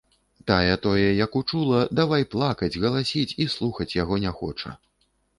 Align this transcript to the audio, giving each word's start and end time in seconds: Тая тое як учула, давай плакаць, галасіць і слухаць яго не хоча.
Тая 0.51 0.75
тое 0.85 1.09
як 1.17 1.35
учула, 1.41 1.81
давай 1.99 2.25
плакаць, 2.33 2.69
галасіць 2.85 3.35
і 3.45 3.47
слухаць 3.57 3.91
яго 3.97 4.15
не 4.23 4.31
хоча. 4.39 4.73